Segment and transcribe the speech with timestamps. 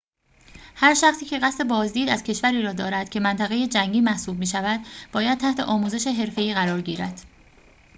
[0.75, 4.79] هر شخصی که قصد بازدید از کشوری را دارد که منطقه جنگی محسوب می‌شود
[5.11, 7.21] باید تحت آموزش حرفه‌ای قرار گیرد